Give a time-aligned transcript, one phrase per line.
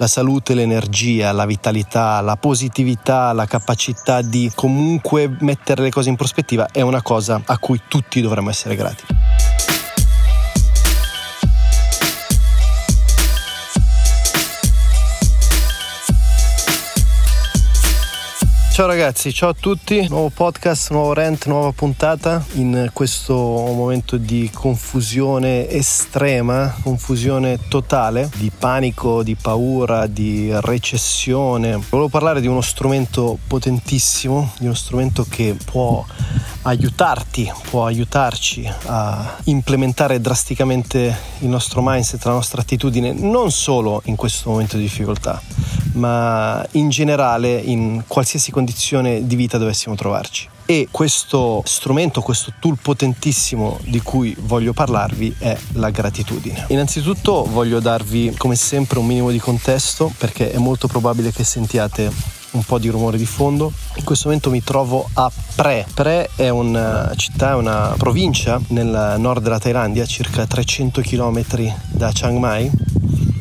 [0.00, 6.16] La salute, l'energia, la vitalità, la positività, la capacità di comunque mettere le cose in
[6.16, 9.04] prospettiva è una cosa a cui tutti dovremmo essere grati.
[18.80, 22.42] Ciao ragazzi, ciao a tutti, nuovo podcast, nuovo rent, nuova puntata.
[22.52, 31.78] In questo momento di confusione estrema, confusione totale, di panico, di paura, di recessione.
[31.90, 36.02] Volevo parlare di uno strumento potentissimo, di uno strumento che può
[36.62, 44.16] aiutarti, può aiutarci a implementare drasticamente il nostro mindset, la nostra attitudine, non solo in
[44.16, 45.38] questo momento di difficoltà,
[45.92, 50.48] ma in generale in qualsiasi condizione di vita dovessimo trovarci.
[50.66, 56.66] E questo strumento, questo tool potentissimo di cui voglio parlarvi è la gratitudine.
[56.68, 62.38] Innanzitutto voglio darvi come sempre un minimo di contesto perché è molto probabile che sentiate
[62.52, 63.72] un po' di rumore di fondo.
[63.96, 65.86] In questo momento mi trovo a Pre.
[65.92, 71.44] Pre è una città, una provincia nel nord della Thailandia, circa 300 km
[71.88, 72.70] da Chiang Mai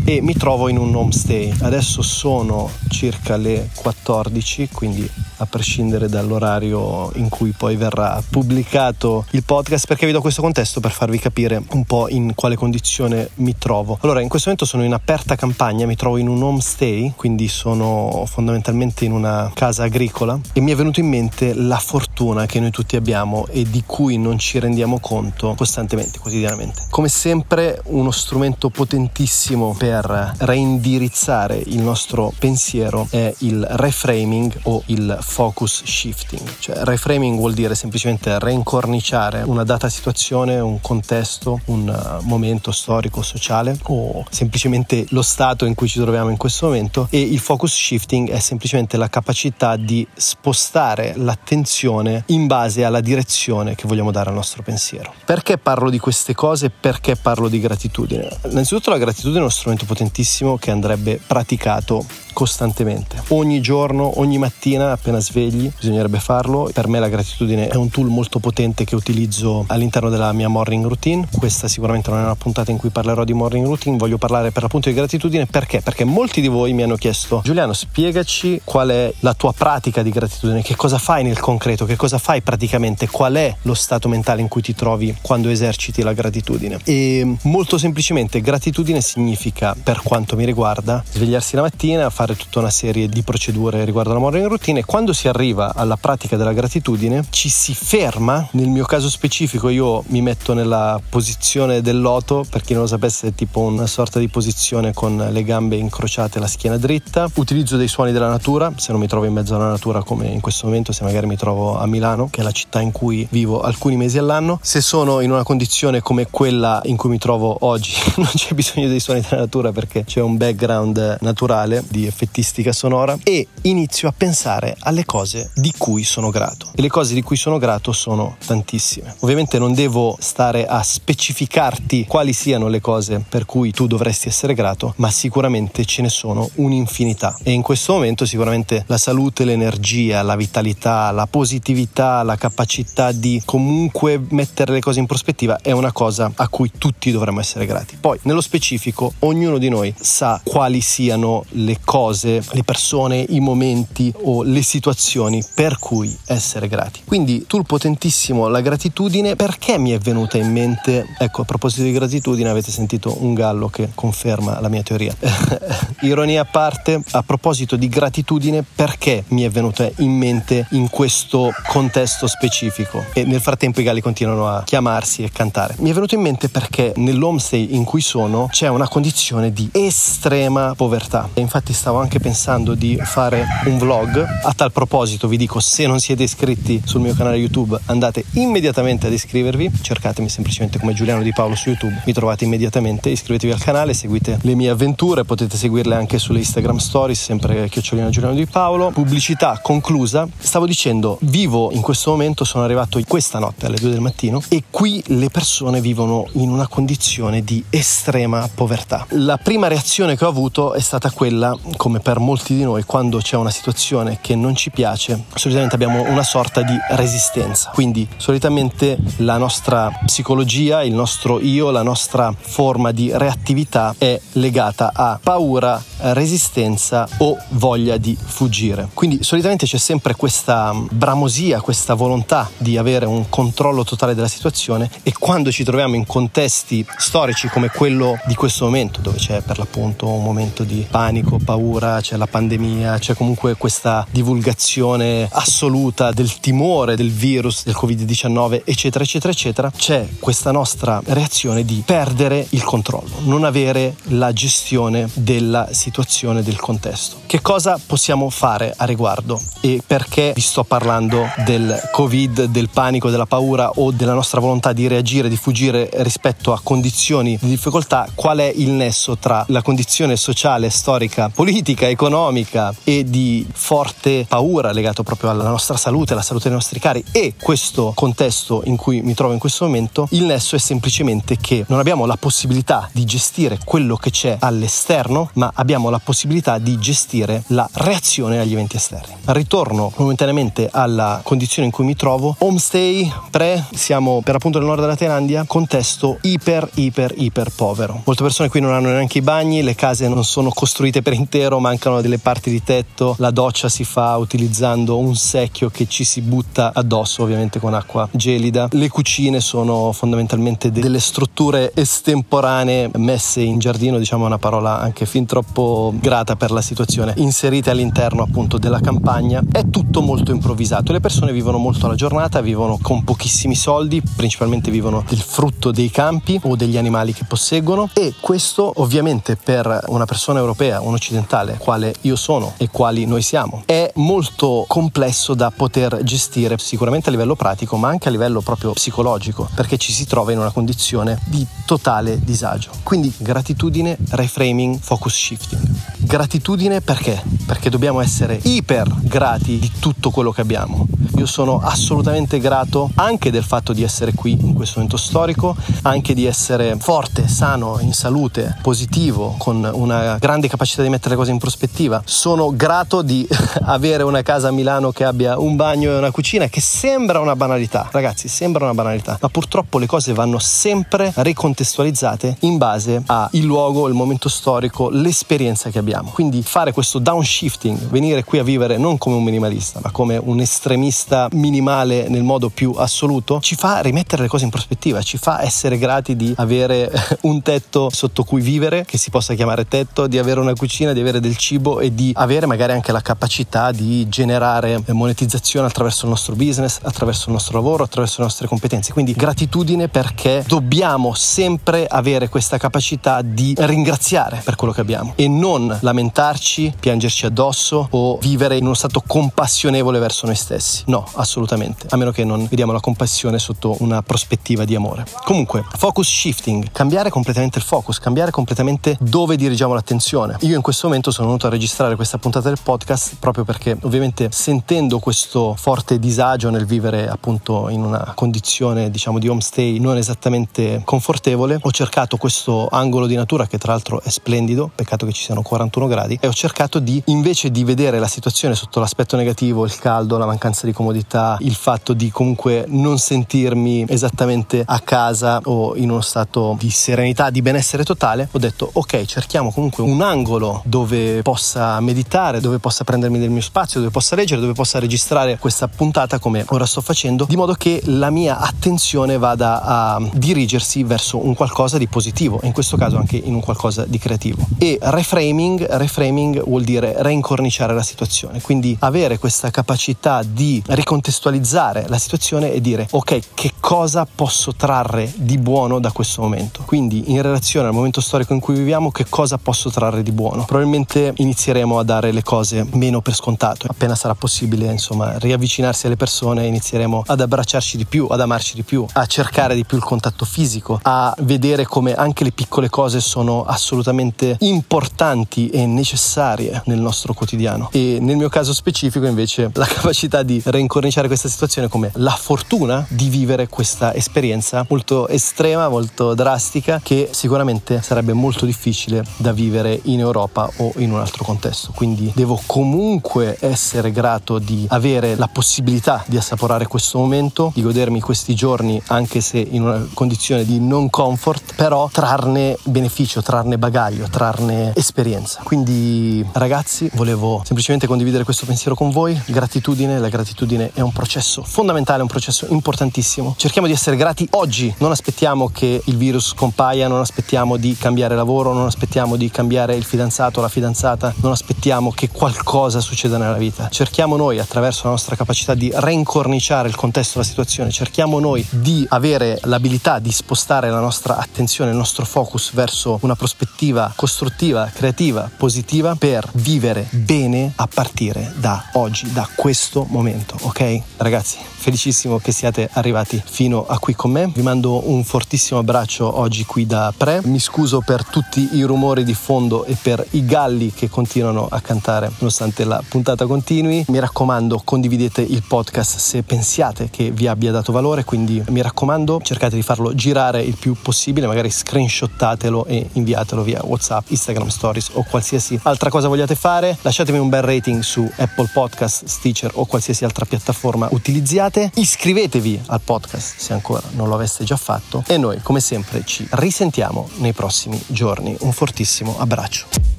[0.10, 1.54] e mi trovo in un homestay.
[1.62, 5.08] Adesso sono circa le 14, quindi
[5.38, 10.80] a prescindere dall'orario in cui poi verrà pubblicato il podcast, perché vi do questo contesto
[10.80, 14.00] per farvi capire un po' in quale condizione mi trovo.
[14.02, 18.24] Allora, in questo momento sono in aperta campagna, mi trovo in un homestay, quindi sono
[18.26, 22.09] fondamentalmente in una casa agricola e mi è venuto in mente la fortuna
[22.48, 26.84] che noi tutti abbiamo e di cui non ci rendiamo conto costantemente, quotidianamente.
[26.90, 35.18] Come sempre, uno strumento potentissimo per reindirizzare il nostro pensiero è il reframing o il
[35.22, 36.42] focus shifting.
[36.60, 43.22] Cioè, reframing vuol dire semplicemente reincorniciare una data situazione, un contesto, un uh, momento storico,
[43.22, 47.74] sociale o semplicemente lo stato in cui ci troviamo in questo momento e il focus
[47.74, 54.30] shifting è semplicemente la capacità di spostare l'attenzione in base alla direzione che vogliamo dare
[54.30, 55.14] al nostro pensiero.
[55.26, 56.70] Perché parlo di queste cose?
[56.70, 58.28] Perché parlo di gratitudine?
[58.50, 62.06] Innanzitutto la gratitudine è uno strumento potentissimo che andrebbe praticato
[62.40, 63.22] costantemente.
[63.30, 66.70] Ogni giorno, ogni mattina appena svegli bisognerebbe farlo.
[66.74, 70.86] Per me la gratitudine è un tool molto potente che utilizzo all'interno della mia morning
[70.86, 71.28] routine.
[71.38, 74.64] Questa sicuramente non è una puntata in cui parlerò di morning routine, voglio parlare per
[74.64, 75.82] l'appunto di gratitudine perché?
[75.82, 80.10] Perché molti di voi mi hanno chiesto Giuliano spiegaci qual è la tua pratica di
[80.10, 84.40] gratitudine, che cosa fai nel concreto, che cosa fai praticamente, qual è lo stato mentale
[84.40, 86.80] in cui ti trovi quando eserciti la gratitudine.
[86.86, 92.70] E molto semplicemente gratitudine significa per quanto mi riguarda svegliarsi la mattina, fare tutta una
[92.70, 94.84] serie di procedure riguardo alla morning routine.
[94.86, 100.04] Quando si arriva alla pratica della gratitudine ci si ferma, nel mio caso specifico io
[100.08, 104.20] mi metto nella posizione del loto, per chi non lo sapesse è tipo una sorta
[104.20, 108.72] di posizione con le gambe incrociate e la schiena dritta, utilizzo dei suoni della natura,
[108.78, 111.38] se non mi trovo in mezzo alla natura come in questo momento, se magari mi
[111.38, 115.22] trovo a Milano, che è la città in cui vivo alcuni mesi all'anno, se sono
[115.22, 119.22] in una condizione come quella in cui mi trovo oggi non c'è bisogno dei suoni
[119.22, 125.06] della natura perché c'è un background naturale di effettistica sonora e inizio a pensare alle
[125.06, 126.72] cose di cui sono grato.
[126.76, 129.16] E le cose di cui sono grato sono tantissime.
[129.20, 134.54] Ovviamente non devo stare a specificarti quali siano le cose per cui tu dovresti essere
[134.54, 137.38] grato, ma sicuramente ce ne sono un'infinità.
[137.44, 143.42] E in questo momento sicuramente la salute, l'energia, la vitalità, la positività, la capacità di
[143.46, 147.98] comunque mettere le cose in prospettiva è una cosa a cui tutti dovremmo essere grati.
[148.00, 154.14] Poi, nello specifico, ognuno di noi sa quali siano le cose, le persone, i momenti
[154.24, 157.02] o le situazioni per cui essere grati.
[157.06, 161.92] Quindi, tool potentissimo, la gratitudine, perché mi è venuta in mente, ecco, a proposito di
[161.92, 165.16] gratitudine, avete sentito un gallo che conferma la mia teoria.
[166.02, 171.52] Ironia a parte, a proposito di gratitudine, perché mi è venuta in mente in questo
[171.68, 173.04] contesto specifico?
[173.14, 175.76] E nel frattempo i galli continuano a chiamarsi e cantare.
[175.80, 180.74] Mi è venuto in mente perché nell'homestay in cui sono c'è una condizione di estrema
[180.76, 181.30] povertà.
[181.34, 184.24] E infatti stavo anche pensando di fare un vlog.
[184.44, 189.08] A tal proposito vi dico, se non siete iscritti sul mio canale YouTube, andate immediatamente
[189.08, 189.72] ad iscrivervi.
[189.82, 192.04] Cercatemi semplicemente come Giuliano Di Paolo su YouTube.
[192.06, 196.78] Mi trovate immediatamente, iscrivetevi al canale, seguite le mie avventure, potete seguirle anche sulle Instagram
[196.78, 198.92] Stories, sempre chiocciolino Giuliano Di Paolo.
[198.92, 200.28] Pubblicità conclusa.
[200.38, 204.66] Stavo dicendo, vivo in questo momento, sono arrivato questa notte alle 2 del mattino e
[204.70, 209.08] qui le persone vivono in una condizione di estrema povertà.
[209.14, 213.20] La prima reazione che ho avuto è stata quella come per molti di noi, quando
[213.20, 217.70] c'è una situazione che non ci piace, solitamente abbiamo una sorta di resistenza.
[217.74, 224.92] Quindi solitamente la nostra psicologia, il nostro io, la nostra forma di reattività è legata
[224.94, 228.90] a paura, resistenza o voglia di fuggire.
[228.94, 234.90] Quindi solitamente c'è sempre questa bramosia, questa volontà di avere un controllo totale della situazione
[235.04, 239.58] e quando ci troviamo in contesti storici come quello di questo momento, dove c'è per
[239.60, 246.40] l'appunto un momento di panico, paura, c'è la pandemia, c'è comunque questa divulgazione assoluta del
[246.40, 252.64] timore del virus, del Covid-19, eccetera, eccetera, eccetera, c'è questa nostra reazione di perdere il
[252.64, 257.18] controllo, non avere la gestione della situazione, del contesto.
[257.26, 263.10] Che cosa possiamo fare a riguardo e perché vi sto parlando del Covid, del panico,
[263.10, 268.08] della paura o della nostra volontà di reagire, di fuggire rispetto a condizioni di difficoltà?
[268.16, 274.72] Qual è il nesso tra la condizione sociale, storica, politica, economica e di forte paura
[274.72, 279.02] legato proprio alla nostra salute, alla salute dei nostri cari e questo contesto in cui
[279.02, 280.08] mi trovo in questo momento?
[280.12, 285.30] Il nesso è semplicemente che non abbiamo la possibilità di gestire quello che c'è all'esterno,
[285.34, 289.16] ma abbiamo la possibilità di gestire la reazione agli eventi esterni.
[289.26, 292.36] Ritorno momentaneamente alla condizione in cui mi trovo.
[292.40, 298.02] Homestay, pre, siamo per appunto nel nord della Thailandia, contesto iper, iper, iper povero.
[298.06, 301.49] Molte persone qui non hanno neanche i bagni, le case non sono costruite per intero,
[301.58, 306.22] mancano delle parti di tetto, la doccia si fa utilizzando un secchio che ci si
[306.22, 308.68] butta addosso, ovviamente con acqua gelida.
[308.70, 315.26] Le cucine sono fondamentalmente delle strutture estemporanee messe in giardino, diciamo una parola anche fin
[315.26, 319.42] troppo grata per la situazione, inserite all'interno appunto della campagna.
[319.52, 320.92] È tutto molto improvvisato.
[320.92, 325.90] Le persone vivono molto alla giornata, vivono con pochissimi soldi, principalmente vivono del frutto dei
[325.90, 331.39] campi o degli animali che posseggono e questo ovviamente per una persona europea, un occidentale,
[331.58, 337.12] quale io sono e quali noi siamo, è molto complesso da poter gestire sicuramente a
[337.12, 341.20] livello pratico, ma anche a livello proprio psicologico, perché ci si trova in una condizione
[341.26, 342.72] di totale disagio.
[342.84, 345.62] Quindi gratitudine, reframing, focus shifting.
[345.98, 347.22] Gratitudine perché?
[347.46, 350.88] Perché dobbiamo essere iper grati di tutto quello che abbiamo.
[351.20, 356.14] Io sono assolutamente grato anche del fatto di essere qui in questo momento storico, anche
[356.14, 361.32] di essere forte, sano, in salute, positivo, con una grande capacità di mettere le cose
[361.32, 362.02] in prospettiva.
[362.06, 363.28] Sono grato di
[363.64, 367.36] avere una casa a Milano che abbia un bagno e una cucina, che sembra una
[367.36, 367.90] banalità.
[367.92, 373.90] Ragazzi, sembra una banalità, ma purtroppo le cose vanno sempre ricontestualizzate in base al luogo,
[373.90, 376.12] il momento storico, l'esperienza che abbiamo.
[376.12, 380.40] Quindi fare questo downshifting, venire qui a vivere non come un minimalista, ma come un
[380.40, 385.44] estremista minimale nel modo più assoluto, ci fa rimettere le cose in prospettiva, ci fa
[385.44, 386.92] essere grati di avere
[387.22, 391.00] un tetto sotto cui vivere, che si possa chiamare tetto, di avere una cucina, di
[391.00, 396.12] avere del cibo e di avere magari anche la capacità di generare monetizzazione attraverso il
[396.12, 398.94] nostro business, attraverso il nostro lavoro, attraverso le nostre competenze.
[398.94, 405.28] Quindi gratitudine perché dobbiamo sempre avere questa capacità di ringraziare per quello che abbiamo e
[405.28, 410.84] non lamentarci, piangerci addosso o vivere in uno stato compassionevole verso noi stessi.
[410.88, 415.06] No, assolutamente, a meno che non vediamo la compassione sotto una prospettiva di amore.
[415.24, 420.38] Comunque, focus shifting, cambiare completamente il focus, cambiare completamente dove dirigiamo l'attenzione.
[420.42, 424.30] Io in questo momento sono venuto a registrare questa puntata del podcast proprio perché ovviamente
[424.32, 430.82] sentendo questo forte disagio nel vivere appunto in una condizione diciamo di homestay non esattamente
[430.84, 435.24] confortevole, ho cercato questo angolo di natura che tra l'altro è splendido, peccato che ci
[435.24, 439.66] siano 41 gradi, e ho cercato di invece di vedere la situazione sotto l'aspetto negativo,
[439.66, 445.40] il caldo, la mancanza di comodità, il fatto di comunque non sentirmi esattamente a casa
[445.44, 450.02] o in uno stato di serenità, di benessere totale, ho detto ok, cerchiamo comunque un
[450.02, 454.80] angolo dove possa meditare, dove possa prendermi del mio spazio, dove possa leggere, dove possa
[454.80, 460.02] registrare questa puntata come ora sto facendo, di modo che la mia attenzione vada a
[460.14, 464.46] dirigersi verso un qualcosa di positivo, in questo caso anche in un qualcosa di creativo.
[464.58, 471.98] E reframing, reframing vuol dire reincorniciare la situazione, quindi avere questa capacità di ricontestualizzare la
[471.98, 476.64] situazione e dire ok, che cosa posso trarre di buono da questo momento?
[476.66, 480.46] Quindi in relazione al momento storico in cui viviamo, che cosa posso trarre di buono?
[480.46, 483.68] Probabilmente inizieremo a dare le cose meno per scontato.
[483.70, 488.64] Appena sarà possibile, insomma, riavvicinarsi alle persone, inizieremo ad abbracciarci di più, ad amarci di
[488.64, 493.02] più, a cercare di più il contatto fisico, a vedere come anche le piccole cose
[493.02, 497.70] sono assolutamente importanti e necessarie nel nostro quotidiano.
[497.72, 502.86] E nel mio caso specifico, invece, la capacità di reincorniciare questa situazione come la fortuna
[502.90, 509.80] di vivere questa esperienza molto estrema, molto drastica, che sicuramente sarebbe molto difficile da vivere
[509.86, 511.72] in Europa o in un altro contesto.
[511.74, 518.00] Quindi devo comunque essere grato di avere la possibilità di assaporare questo momento, di godermi
[518.00, 524.08] questi giorni anche se in una condizione di non comfort, però trarne beneficio, trarne bagaglio,
[524.08, 525.42] trarne esperienza.
[525.44, 529.20] Quindi ragazzi, volevo semplicemente condividere questo pensiero con voi.
[529.26, 533.36] Gratitudine, la gratitudine è un processo fondamentale, un processo importantissimo.
[533.38, 538.16] Cerchiamo di essere grati oggi, non aspettiamo che il virus compaia, non aspettiamo di cambiare
[538.16, 543.18] lavoro, non aspettiamo di cambiare il fidanzato o la fidanzata, non aspettiamo che qualcosa succeda
[543.18, 543.70] nella vita.
[543.70, 548.86] Cerchiamo noi attraverso la nostra capacità di reincorniciare il contesto, la situazione, cerchiamo noi di
[548.90, 555.30] avere l'abilità di spostare la nostra attenzione, il nostro focus verso una prospettiva costruttiva, creativa,
[555.36, 560.82] positiva per vivere bene a partire da oggi, da questo momento, ok?
[560.98, 564.32] Ragazzi, felicissimo che siate arrivati fino a qui con me.
[564.34, 567.22] Vi mando un fortissimo abbraccio oggi qui da Pre.
[567.26, 571.60] Mi scuso per tutti i rumori di fondo e per i galli che continuano a
[571.60, 573.86] cantare nonostante la puntata continui.
[573.88, 579.20] Mi raccomando, condividete il podcast se pensiate che vi abbia dato valore, quindi mi raccomando,
[579.24, 584.92] cercate di farlo girare il più possibile, magari screenshottatelo e inviatelo via WhatsApp, Instagram Stories
[584.94, 586.78] o qualsiasi altra cosa vogliate fare.
[586.82, 591.72] Lasciatemi un bel rating su Apple Podcast, Stitcher o qualsiasi altra piattaforma utilizziate.
[591.74, 596.26] Iscrivetevi al podcast se ancora non lo aveste già fatto e noi come sempre ci
[596.32, 598.36] risentiamo nei prossimi giorni.
[598.40, 599.99] Un fortissimo abbraccio.